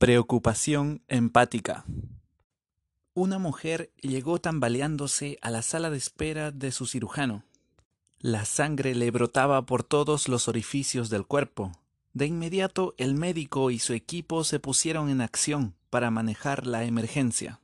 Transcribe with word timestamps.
Preocupación 0.00 1.02
empática. 1.08 1.84
Una 3.12 3.38
mujer 3.38 3.92
llegó 4.00 4.40
tambaleándose 4.40 5.36
a 5.42 5.50
la 5.50 5.60
sala 5.60 5.90
de 5.90 5.98
espera 5.98 6.52
de 6.52 6.72
su 6.72 6.86
cirujano. 6.86 7.44
La 8.18 8.46
sangre 8.46 8.94
le 8.94 9.10
brotaba 9.10 9.66
por 9.66 9.82
todos 9.82 10.26
los 10.26 10.48
orificios 10.48 11.10
del 11.10 11.26
cuerpo. 11.26 11.72
De 12.14 12.24
inmediato 12.24 12.94
el 12.96 13.14
médico 13.14 13.70
y 13.70 13.78
su 13.78 13.92
equipo 13.92 14.42
se 14.42 14.58
pusieron 14.58 15.10
en 15.10 15.20
acción 15.20 15.74
para 15.90 16.10
manejar 16.10 16.66
la 16.66 16.84
emergencia. 16.84 17.60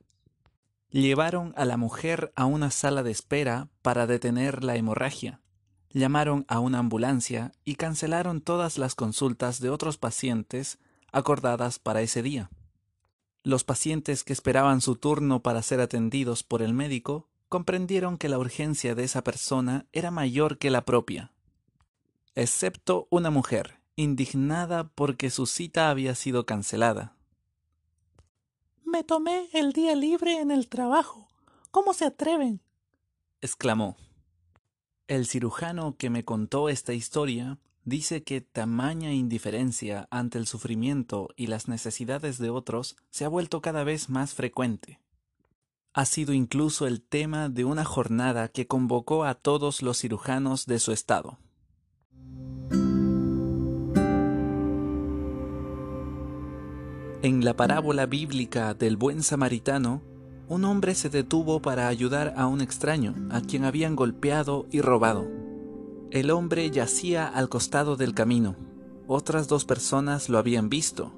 Llevaron 0.91 1.55
a 1.57 1.64
la 1.64 1.79
mujer 1.79 2.34
a 2.37 2.45
una 2.45 2.71
sala 2.71 3.03
de 3.03 3.12
espera 3.12 3.71
para 3.80 4.07
detener 4.07 4.62
la 4.62 4.77
hemorragia. 4.77 5.41
Llamaron 5.89 6.45
a 6.48 6.61
una 6.61 6.80
ambulancia 6.80 7.53
y 7.64 7.77
cancelaron 7.77 8.43
todas 8.43 8.77
las 8.77 8.95
consultas 8.95 9.59
de 9.59 9.71
otros 9.71 9.96
pacientes 9.96 10.79
acordadas 11.12 11.79
para 11.79 12.02
ese 12.02 12.23
día. 12.23 12.50
Los 13.43 13.64
pacientes 13.64 14.24
que 14.24 14.33
esperaban 14.33 14.80
su 14.80 14.97
turno 14.97 15.42
para 15.42 15.62
ser 15.62 15.80
atendidos 15.80 16.42
por 16.42 16.62
el 16.62 16.74
médico 16.74 17.28
comprendieron 17.48 18.19
que 18.19 18.28
la 18.28 18.38
urgencia 18.38 18.95
de 18.95 19.05
esa 19.05 19.23
persona 19.23 19.87
era 19.92 20.11
mayor 20.11 20.59
que 20.59 20.70
la 20.70 20.84
propia, 20.84 21.33
excepto 22.34 23.06
una 23.11 23.30
mujer, 23.30 23.80
indignada 23.97 24.88
porque 24.88 25.30
su 25.30 25.47
cita 25.47 25.91
había 25.91 26.14
sido 26.14 26.45
cancelada. 26.45 27.16
Me 28.84 29.05
tomé 29.05 29.48
el 29.52 29.73
día 29.73 29.95
libre 29.95 30.38
en 30.38 30.50
el 30.50 30.69
trabajo. 30.69 31.28
¿Cómo 31.70 31.95
se 31.95 32.05
atreven? 32.05 32.61
exclamó. 33.41 33.97
El 35.09 35.27
cirujano 35.27 35.97
que 35.97 36.11
me 36.11 36.25
contó 36.25 36.69
esta 36.69 36.95
historia 36.95 37.59
dice 37.87 38.25
que 38.25 38.41
tamaña 38.43 39.13
indiferencia 39.13 40.09
ante 40.11 40.39
el 40.39 40.47
sufrimiento 40.47 41.29
y 41.37 41.47
las 41.47 41.69
necesidades 41.69 42.37
de 42.37 42.51
otros 42.51 42.97
se 43.11 43.25
ha 43.25 43.29
vuelto 43.29 43.62
cada 43.62 43.85
vez 43.85 44.11
más 44.11 44.35
frecuente. 44.35 45.01
Ha 45.95 46.05
sido 46.05 46.34
incluso 46.34 46.87
el 46.87 47.01
tema 47.01 47.48
de 47.48 47.65
una 47.65 47.84
jornada 47.84 48.48
que 48.48 48.67
convocó 48.67 49.25
a 49.25 49.34
todos 49.34 49.81
los 49.81 49.98
cirujanos 49.98 50.67
de 50.67 50.78
su 50.81 50.93
estado. 50.93 51.39
En 57.23 57.45
la 57.45 57.56
parábola 57.56 58.06
bíblica 58.06 58.75
del 58.75 58.97
buen 58.97 59.23
samaritano, 59.23 60.03
un 60.48 60.65
hombre 60.65 60.95
se 60.95 61.09
detuvo 61.09 61.62
para 61.62 61.89
ayudar 61.89 62.34
a 62.37 62.47
un 62.47 62.61
extraño 62.61 63.15
a 63.31 63.41
quien 63.41 63.65
habían 63.65 63.97
golpeado 63.97 64.67
y 64.71 64.81
robado. 64.81 65.45
El 66.17 66.31
hombre 66.31 66.70
yacía 66.70 67.28
al 67.28 67.50
costado 67.50 67.97
del 67.97 68.14
camino. 68.14 68.56
Otras 69.06 69.48
dos 69.48 69.67
personas 69.67 70.31
lo 70.31 70.39
habían 70.39 70.70
visto, 70.70 71.12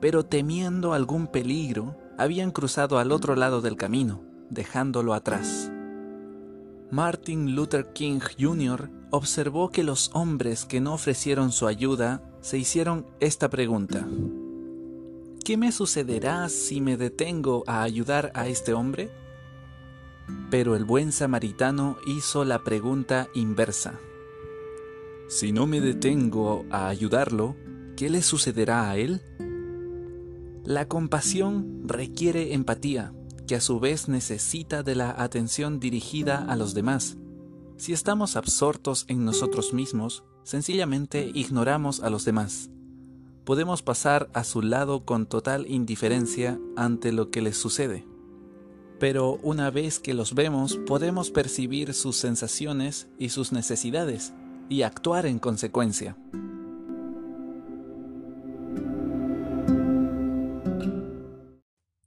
pero 0.00 0.24
temiendo 0.24 0.92
algún 0.92 1.28
peligro, 1.28 1.96
habían 2.18 2.50
cruzado 2.50 2.98
al 2.98 3.12
otro 3.12 3.36
lado 3.36 3.60
del 3.60 3.76
camino, 3.76 4.24
dejándolo 4.50 5.14
atrás. 5.14 5.70
Martin 6.90 7.54
Luther 7.54 7.92
King 7.92 8.18
Jr. 8.40 8.90
observó 9.12 9.70
que 9.70 9.84
los 9.84 10.10
hombres 10.14 10.64
que 10.64 10.80
no 10.80 10.94
ofrecieron 10.94 11.52
su 11.52 11.68
ayuda 11.68 12.20
se 12.40 12.58
hicieron 12.58 13.06
esta 13.20 13.50
pregunta. 13.50 14.04
¿Qué 15.44 15.56
me 15.56 15.70
sucederá 15.70 16.48
si 16.48 16.80
me 16.80 16.96
detengo 16.96 17.62
a 17.68 17.84
ayudar 17.84 18.32
a 18.34 18.48
este 18.48 18.72
hombre? 18.72 19.12
Pero 20.50 20.74
el 20.74 20.84
buen 20.84 21.12
samaritano 21.12 21.98
hizo 22.04 22.44
la 22.44 22.64
pregunta 22.64 23.28
inversa. 23.32 24.00
Si 25.30 25.52
no 25.52 25.68
me 25.68 25.80
detengo 25.80 26.64
a 26.70 26.88
ayudarlo, 26.88 27.54
¿qué 27.96 28.10
le 28.10 28.20
sucederá 28.20 28.90
a 28.90 28.96
él? 28.96 29.22
La 30.64 30.88
compasión 30.88 31.84
requiere 31.86 32.52
empatía, 32.52 33.14
que 33.46 33.54
a 33.54 33.60
su 33.60 33.78
vez 33.78 34.08
necesita 34.08 34.82
de 34.82 34.96
la 34.96 35.14
atención 35.22 35.78
dirigida 35.78 36.38
a 36.38 36.56
los 36.56 36.74
demás. 36.74 37.16
Si 37.76 37.92
estamos 37.92 38.34
absortos 38.34 39.04
en 39.06 39.24
nosotros 39.24 39.72
mismos, 39.72 40.24
sencillamente 40.42 41.30
ignoramos 41.32 42.00
a 42.00 42.10
los 42.10 42.24
demás. 42.24 42.68
Podemos 43.44 43.82
pasar 43.82 44.30
a 44.34 44.42
su 44.42 44.62
lado 44.62 45.04
con 45.04 45.26
total 45.26 45.70
indiferencia 45.70 46.58
ante 46.74 47.12
lo 47.12 47.30
que 47.30 47.40
les 47.40 47.56
sucede. 47.56 48.04
Pero 48.98 49.38
una 49.44 49.70
vez 49.70 50.00
que 50.00 50.12
los 50.12 50.34
vemos, 50.34 50.76
podemos 50.88 51.30
percibir 51.30 51.94
sus 51.94 52.16
sensaciones 52.16 53.08
y 53.16 53.28
sus 53.28 53.52
necesidades 53.52 54.32
y 54.70 54.82
actuar 54.82 55.26
en 55.26 55.38
consecuencia. 55.38 56.16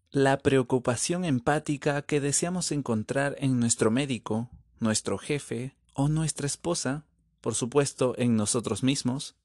La 0.09 0.37
preocupación 0.37 1.25
empática 1.25 2.01
que 2.03 2.21
deseamos 2.21 2.71
encontrar 2.71 3.35
en 3.39 3.59
nuestro 3.59 3.91
médico, 3.91 4.49
nuestro 4.79 5.17
jefe 5.17 5.75
o 5.93 6.07
nuestra 6.07 6.47
esposa, 6.47 7.03
por 7.41 7.53
supuesto 7.53 8.15
en 8.17 8.35
nosotros 8.37 8.81
mismos, 8.81 9.35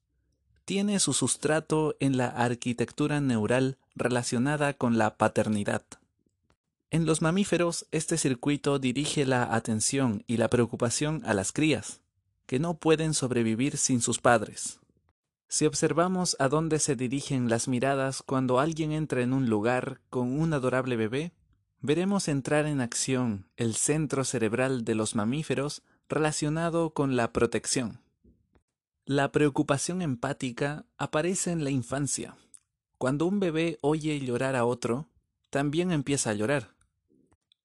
tiene 0.63 0.99
su 0.99 1.13
sustrato 1.13 1.97
en 1.99 2.17
la 2.17 2.27
arquitectura 2.27 3.19
neural 3.19 3.77
relacionada 3.95 4.73
con 4.73 4.97
la 4.97 5.17
paternidad. 5.17 5.83
En 6.91 7.05
los 7.05 7.21
mamíferos, 7.21 7.85
este 7.91 8.17
circuito 8.17 8.79
dirige 8.79 9.25
la 9.25 9.55
atención 9.55 10.23
y 10.27 10.37
la 10.37 10.47
preocupación 10.49 11.21
a 11.25 11.33
las 11.33 11.51
crías, 11.51 12.01
que 12.49 12.57
no 12.57 12.79
pueden 12.79 13.13
sobrevivir 13.13 13.77
sin 13.77 14.01
sus 14.01 14.17
padres. 14.17 14.79
Si 15.47 15.67
observamos 15.67 16.35
a 16.39 16.49
dónde 16.49 16.79
se 16.79 16.95
dirigen 16.95 17.47
las 17.47 17.67
miradas 17.67 18.23
cuando 18.23 18.59
alguien 18.59 18.91
entra 18.91 19.21
en 19.21 19.33
un 19.33 19.51
lugar 19.51 20.01
con 20.09 20.39
un 20.39 20.51
adorable 20.53 20.95
bebé, 20.95 21.31
veremos 21.79 22.27
entrar 22.27 22.65
en 22.65 22.81
acción 22.81 23.45
el 23.55 23.75
centro 23.75 24.23
cerebral 24.23 24.83
de 24.83 24.95
los 24.95 25.13
mamíferos 25.13 25.83
relacionado 26.09 26.95
con 26.95 27.15
la 27.15 27.31
protección. 27.33 28.01
La 29.05 29.31
preocupación 29.31 30.01
empática 30.01 30.87
aparece 30.97 31.51
en 31.51 31.63
la 31.63 31.69
infancia. 31.69 32.35
Cuando 32.97 33.27
un 33.27 33.39
bebé 33.39 33.77
oye 33.81 34.19
llorar 34.19 34.55
a 34.55 34.65
otro, 34.65 35.07
también 35.51 35.91
empieza 35.91 36.31
a 36.31 36.33
llorar. 36.33 36.73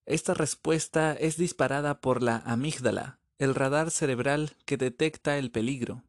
Esta 0.04 0.34
respuesta 0.34 1.14
es 1.14 1.38
disparada 1.38 2.02
por 2.02 2.22
la 2.22 2.36
amígdala, 2.44 3.18
el 3.38 3.54
radar 3.54 3.90
cerebral 3.90 4.56
que 4.64 4.76
detecta 4.76 5.38
el 5.38 5.50
peligro 5.50 6.02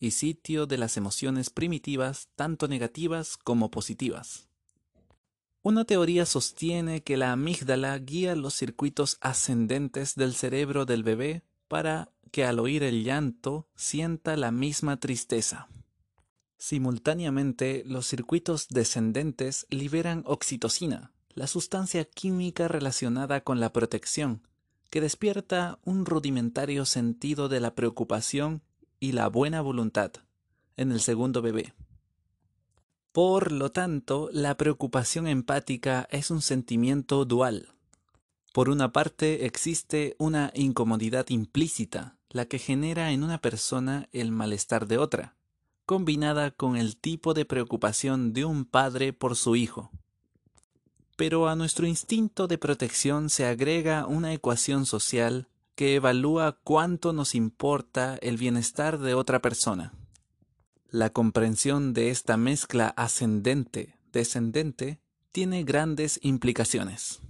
y 0.00 0.10
sitio 0.10 0.66
de 0.66 0.78
las 0.78 0.96
emociones 0.96 1.50
primitivas 1.50 2.28
tanto 2.34 2.68
negativas 2.68 3.36
como 3.36 3.70
positivas. 3.70 4.48
Una 5.62 5.84
teoría 5.84 6.26
sostiene 6.26 7.02
que 7.02 7.16
la 7.16 7.32
amígdala 7.32 7.96
guía 7.98 8.36
los 8.36 8.54
circuitos 8.54 9.16
ascendentes 9.20 10.14
del 10.14 10.34
cerebro 10.34 10.84
del 10.84 11.02
bebé 11.02 11.42
para 11.68 12.10
que 12.30 12.44
al 12.44 12.58
oír 12.58 12.82
el 12.82 13.04
llanto 13.04 13.66
sienta 13.74 14.36
la 14.36 14.50
misma 14.50 14.98
tristeza. 14.98 15.68
Simultáneamente, 16.58 17.82
los 17.86 18.06
circuitos 18.06 18.68
descendentes 18.68 19.66
liberan 19.70 20.22
oxitocina, 20.26 21.12
la 21.34 21.46
sustancia 21.46 22.04
química 22.04 22.68
relacionada 22.68 23.42
con 23.42 23.60
la 23.60 23.72
protección, 23.72 24.42
que 24.94 25.00
despierta 25.00 25.80
un 25.82 26.06
rudimentario 26.06 26.84
sentido 26.84 27.48
de 27.48 27.58
la 27.58 27.74
preocupación 27.74 28.62
y 29.00 29.10
la 29.10 29.26
buena 29.26 29.60
voluntad 29.60 30.12
en 30.76 30.92
el 30.92 31.00
segundo 31.00 31.42
bebé. 31.42 31.74
Por 33.10 33.50
lo 33.50 33.72
tanto, 33.72 34.28
la 34.30 34.56
preocupación 34.56 35.26
empática 35.26 36.06
es 36.12 36.30
un 36.30 36.40
sentimiento 36.40 37.24
dual. 37.24 37.70
Por 38.52 38.68
una 38.68 38.92
parte 38.92 39.46
existe 39.46 40.14
una 40.20 40.52
incomodidad 40.54 41.28
implícita, 41.28 42.16
la 42.30 42.44
que 42.44 42.60
genera 42.60 43.10
en 43.10 43.24
una 43.24 43.38
persona 43.38 44.08
el 44.12 44.30
malestar 44.30 44.86
de 44.86 44.98
otra, 44.98 45.34
combinada 45.86 46.52
con 46.52 46.76
el 46.76 46.96
tipo 46.96 47.34
de 47.34 47.44
preocupación 47.44 48.32
de 48.32 48.44
un 48.44 48.64
padre 48.64 49.12
por 49.12 49.34
su 49.34 49.56
hijo. 49.56 49.90
Pero 51.16 51.48
a 51.48 51.54
nuestro 51.54 51.86
instinto 51.86 52.48
de 52.48 52.58
protección 52.58 53.30
se 53.30 53.46
agrega 53.46 54.06
una 54.06 54.32
ecuación 54.32 54.86
social 54.86 55.48
que 55.74 55.96
evalúa 55.96 56.58
cuánto 56.62 57.12
nos 57.12 57.34
importa 57.34 58.16
el 58.20 58.36
bienestar 58.36 58.98
de 58.98 59.14
otra 59.14 59.40
persona. 59.40 59.92
La 60.88 61.10
comprensión 61.10 61.92
de 61.92 62.10
esta 62.10 62.36
mezcla 62.36 62.88
ascendente-descendente 62.96 65.00
tiene 65.32 65.64
grandes 65.64 66.20
implicaciones. 66.22 67.20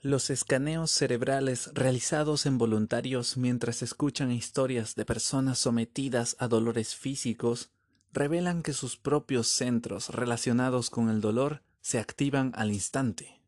Los 0.00 0.30
escaneos 0.30 0.90
cerebrales 0.90 1.70
realizados 1.74 2.46
en 2.46 2.58
voluntarios 2.58 3.36
mientras 3.36 3.82
escuchan 3.82 4.32
historias 4.32 4.94
de 4.94 5.04
personas 5.04 5.58
sometidas 5.58 6.36
a 6.38 6.48
dolores 6.48 6.94
físicos 6.94 7.70
revelan 8.12 8.62
que 8.62 8.72
sus 8.72 8.96
propios 8.96 9.48
centros 9.48 10.08
relacionados 10.10 10.90
con 10.90 11.10
el 11.10 11.20
dolor 11.20 11.62
se 11.88 11.98
activan 11.98 12.52
al 12.54 12.70
instante. 12.70 13.40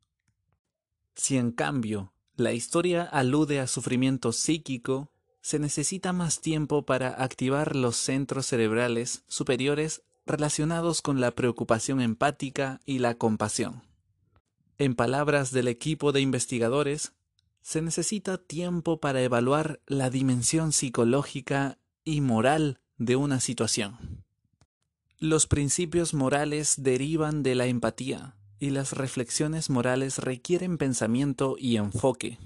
Si 1.15 1.37
en 1.37 1.53
cambio 1.53 2.15
la 2.37 2.55
historia 2.55 3.03
alude 3.03 3.61
a 3.61 3.67
sufrimiento 3.67 4.33
psíquico, 4.33 5.13
se 5.43 5.59
necesita 5.59 6.15
más 6.15 6.41
tiempo 6.41 6.87
para 6.87 7.23
activar 7.23 7.77
los 7.77 7.97
centros 7.97 8.47
cerebrales 8.47 9.25
superiores 9.29 10.05
relacionados 10.25 11.03
con 11.03 11.21
la 11.21 11.33
preocupación 11.33 12.01
empática 12.01 12.81
y 12.87 13.01
la 13.01 13.15
compasión. 13.17 13.83
En 14.79 14.95
palabras 14.95 15.51
del 15.51 15.69
equipo 15.69 16.11
de 16.13 16.23
investigadores, 16.23 17.13
se 17.61 17.83
necesita 17.83 18.39
tiempo 18.39 19.01
para 19.01 19.21
evaluar 19.21 19.83
la 19.85 20.09
dimensión 20.09 20.73
psicológica 20.73 21.77
y 22.05 22.23
moral 22.23 22.81
de 22.97 23.17
una 23.17 23.39
situación. 23.39 24.10
Los 25.23 25.47
principios 25.47 26.15
morales 26.15 26.77
derivan 26.79 27.43
de 27.43 27.55
la 27.55 27.67
empatía 27.67 28.37
y 28.59 28.71
las 28.71 28.95
reflexiones 28.95 29.69
morales 29.69 30.17
requieren 30.17 30.79
pensamiento 30.79 31.57
y 31.59 31.77
enfoque. 31.77 32.39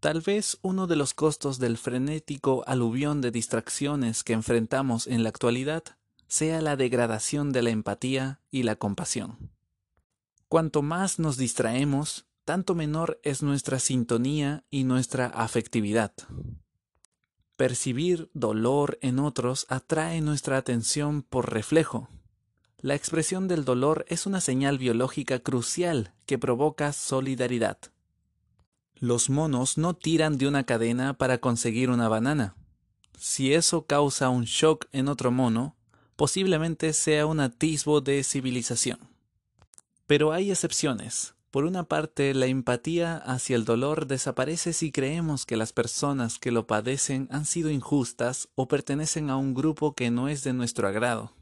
Tal 0.00 0.22
vez 0.22 0.56
uno 0.62 0.86
de 0.86 0.96
los 0.96 1.12
costos 1.12 1.58
del 1.58 1.76
frenético 1.76 2.64
aluvión 2.66 3.20
de 3.20 3.30
distracciones 3.30 4.24
que 4.24 4.32
enfrentamos 4.32 5.06
en 5.08 5.22
la 5.22 5.28
actualidad 5.28 5.82
sea 6.26 6.62
la 6.62 6.74
degradación 6.76 7.52
de 7.52 7.60
la 7.60 7.68
empatía 7.68 8.40
y 8.50 8.62
la 8.62 8.76
compasión. 8.76 9.50
Cuanto 10.48 10.80
más 10.80 11.18
nos 11.18 11.36
distraemos, 11.36 12.24
tanto 12.46 12.74
menor 12.74 13.20
es 13.24 13.42
nuestra 13.42 13.78
sintonía 13.78 14.64
y 14.70 14.84
nuestra 14.84 15.26
afectividad. 15.26 16.14
Percibir 17.60 18.30
dolor 18.32 18.98
en 19.02 19.18
otros 19.18 19.66
atrae 19.68 20.22
nuestra 20.22 20.56
atención 20.56 21.20
por 21.20 21.52
reflejo. 21.52 22.08
La 22.80 22.94
expresión 22.94 23.48
del 23.48 23.66
dolor 23.66 24.06
es 24.08 24.24
una 24.24 24.40
señal 24.40 24.78
biológica 24.78 25.40
crucial 25.40 26.14
que 26.24 26.38
provoca 26.38 26.94
solidaridad. 26.94 27.76
Los 28.94 29.28
monos 29.28 29.76
no 29.76 29.92
tiran 29.92 30.38
de 30.38 30.48
una 30.48 30.64
cadena 30.64 31.18
para 31.18 31.36
conseguir 31.36 31.90
una 31.90 32.08
banana. 32.08 32.56
Si 33.18 33.52
eso 33.52 33.84
causa 33.84 34.30
un 34.30 34.44
shock 34.44 34.86
en 34.92 35.08
otro 35.08 35.30
mono, 35.30 35.76
posiblemente 36.16 36.94
sea 36.94 37.26
un 37.26 37.40
atisbo 37.40 38.00
de 38.00 38.24
civilización. 38.24 39.00
Pero 40.06 40.32
hay 40.32 40.50
excepciones. 40.50 41.34
Por 41.50 41.64
una 41.64 41.82
parte, 41.82 42.32
la 42.32 42.46
empatía 42.46 43.16
hacia 43.16 43.56
el 43.56 43.64
dolor 43.64 44.06
desaparece 44.06 44.72
si 44.72 44.92
creemos 44.92 45.46
que 45.46 45.56
las 45.56 45.72
personas 45.72 46.38
que 46.38 46.52
lo 46.52 46.68
padecen 46.68 47.26
han 47.32 47.44
sido 47.44 47.70
injustas 47.70 48.48
o 48.54 48.68
pertenecen 48.68 49.30
a 49.30 49.36
un 49.36 49.52
grupo 49.52 49.94
que 49.94 50.12
no 50.12 50.28
es 50.28 50.44
de 50.44 50.52
nuestro 50.52 50.86
agrado. 50.86 51.32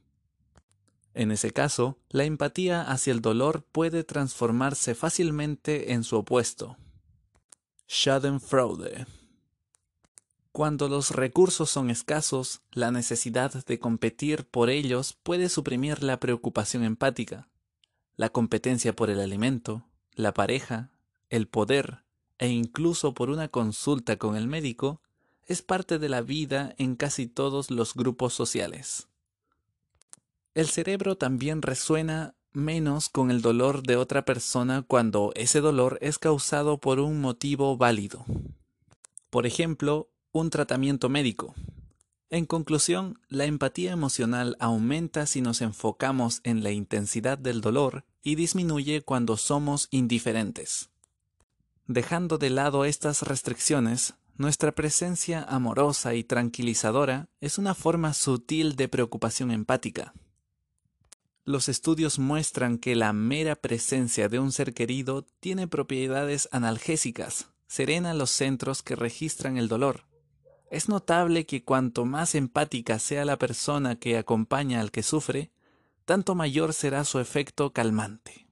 En 1.12 1.30
ese 1.30 1.52
caso, 1.52 1.98
la 2.08 2.24
empatía 2.24 2.80
hacia 2.80 3.12
el 3.12 3.20
dolor 3.20 3.64
puede 3.70 4.02
transformarse 4.02 4.94
fácilmente 4.94 5.92
en 5.92 6.04
su 6.04 6.16
opuesto. 6.16 6.78
Schadenfreude. 7.86 9.06
Cuando 10.52 10.88
los 10.88 11.10
recursos 11.10 11.68
son 11.68 11.90
escasos, 11.90 12.62
la 12.72 12.90
necesidad 12.90 13.52
de 13.64 13.78
competir 13.78 14.46
por 14.46 14.70
ellos 14.70 15.12
puede 15.22 15.50
suprimir 15.50 16.02
la 16.02 16.18
preocupación 16.18 16.82
empática. 16.82 17.48
La 18.16 18.30
competencia 18.30 18.96
por 18.96 19.10
el 19.10 19.20
alimento, 19.20 19.84
la 20.18 20.34
pareja, 20.34 20.90
el 21.30 21.46
poder 21.46 22.02
e 22.38 22.48
incluso 22.48 23.14
por 23.14 23.30
una 23.30 23.48
consulta 23.48 24.16
con 24.16 24.36
el 24.36 24.48
médico 24.48 25.00
es 25.46 25.62
parte 25.62 26.00
de 26.00 26.08
la 26.08 26.22
vida 26.22 26.74
en 26.76 26.96
casi 26.96 27.28
todos 27.28 27.70
los 27.70 27.94
grupos 27.94 28.34
sociales. 28.34 29.06
El 30.54 30.66
cerebro 30.66 31.16
también 31.16 31.62
resuena 31.62 32.34
menos 32.52 33.08
con 33.08 33.30
el 33.30 33.42
dolor 33.42 33.84
de 33.84 33.94
otra 33.94 34.24
persona 34.24 34.82
cuando 34.82 35.30
ese 35.36 35.60
dolor 35.60 35.98
es 36.00 36.18
causado 36.18 36.78
por 36.78 36.98
un 36.98 37.20
motivo 37.20 37.76
válido. 37.76 38.24
Por 39.30 39.46
ejemplo, 39.46 40.10
un 40.32 40.50
tratamiento 40.50 41.08
médico. 41.08 41.54
En 42.28 42.44
conclusión, 42.44 43.20
la 43.28 43.44
empatía 43.44 43.92
emocional 43.92 44.56
aumenta 44.58 45.26
si 45.26 45.42
nos 45.42 45.60
enfocamos 45.60 46.40
en 46.42 46.64
la 46.64 46.72
intensidad 46.72 47.38
del 47.38 47.60
dolor 47.60 48.04
y 48.22 48.34
disminuye 48.34 49.02
cuando 49.02 49.36
somos 49.36 49.88
indiferentes. 49.90 50.90
Dejando 51.86 52.38
de 52.38 52.50
lado 52.50 52.84
estas 52.84 53.22
restricciones, 53.22 54.14
nuestra 54.36 54.72
presencia 54.72 55.42
amorosa 55.42 56.14
y 56.14 56.22
tranquilizadora 56.22 57.28
es 57.40 57.58
una 57.58 57.74
forma 57.74 58.14
sutil 58.14 58.76
de 58.76 58.88
preocupación 58.88 59.50
empática. 59.50 60.14
Los 61.44 61.68
estudios 61.68 62.18
muestran 62.18 62.78
que 62.78 62.94
la 62.94 63.12
mera 63.12 63.56
presencia 63.56 64.28
de 64.28 64.38
un 64.38 64.52
ser 64.52 64.74
querido 64.74 65.26
tiene 65.40 65.66
propiedades 65.66 66.48
analgésicas, 66.52 67.48
serena 67.66 68.14
los 68.14 68.30
centros 68.30 68.82
que 68.82 68.94
registran 68.94 69.56
el 69.56 69.66
dolor. 69.66 70.04
Es 70.70 70.88
notable 70.88 71.46
que 71.46 71.64
cuanto 71.64 72.04
más 72.04 72.34
empática 72.34 72.98
sea 72.98 73.24
la 73.24 73.38
persona 73.38 73.96
que 73.96 74.18
acompaña 74.18 74.80
al 74.80 74.90
que 74.90 75.02
sufre, 75.02 75.50
tanto 76.08 76.34
mayor 76.34 76.72
será 76.72 77.04
su 77.04 77.20
efecto 77.20 77.74
calmante. 77.74 78.47